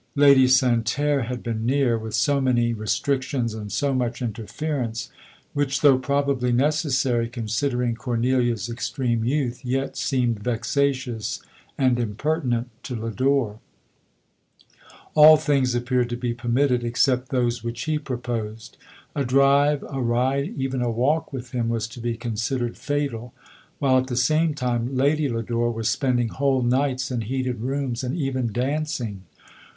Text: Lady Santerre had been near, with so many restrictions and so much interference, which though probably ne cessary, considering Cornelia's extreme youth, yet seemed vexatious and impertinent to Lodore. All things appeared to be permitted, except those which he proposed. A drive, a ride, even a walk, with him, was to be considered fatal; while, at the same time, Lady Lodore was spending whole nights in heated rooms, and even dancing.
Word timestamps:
Lady 0.15 0.47
Santerre 0.47 1.25
had 1.25 1.43
been 1.43 1.63
near, 1.63 1.95
with 1.95 2.15
so 2.15 2.41
many 2.41 2.73
restrictions 2.73 3.53
and 3.53 3.71
so 3.71 3.93
much 3.93 4.19
interference, 4.19 5.11
which 5.53 5.81
though 5.81 5.99
probably 5.99 6.51
ne 6.51 6.69
cessary, 6.69 7.31
considering 7.31 7.93
Cornelia's 7.93 8.67
extreme 8.67 9.23
youth, 9.23 9.63
yet 9.63 9.95
seemed 9.95 10.39
vexatious 10.39 11.39
and 11.77 11.99
impertinent 11.99 12.67
to 12.81 12.95
Lodore. 12.95 13.59
All 15.13 15.37
things 15.37 15.75
appeared 15.75 16.09
to 16.09 16.15
be 16.17 16.33
permitted, 16.33 16.83
except 16.83 17.29
those 17.29 17.63
which 17.63 17.83
he 17.83 17.99
proposed. 17.99 18.77
A 19.15 19.23
drive, 19.23 19.83
a 19.87 20.01
ride, 20.01 20.51
even 20.57 20.81
a 20.81 20.89
walk, 20.89 21.31
with 21.31 21.51
him, 21.51 21.69
was 21.69 21.87
to 21.89 21.99
be 21.99 22.17
considered 22.17 22.75
fatal; 22.75 23.35
while, 23.77 23.99
at 23.99 24.07
the 24.07 24.17
same 24.17 24.55
time, 24.55 24.97
Lady 24.97 25.29
Lodore 25.29 25.69
was 25.69 25.89
spending 25.89 26.29
whole 26.29 26.63
nights 26.63 27.11
in 27.11 27.21
heated 27.21 27.59
rooms, 27.59 28.03
and 28.03 28.17
even 28.17 28.51
dancing. 28.51 29.25